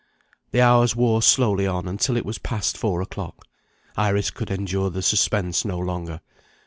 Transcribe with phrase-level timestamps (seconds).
[0.49, 3.45] The hours wore slowly on until it was past four o'clock.
[3.95, 6.21] Iris could endure the suspense no longer.